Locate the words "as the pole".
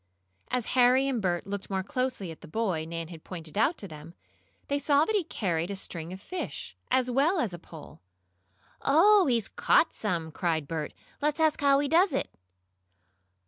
7.37-8.01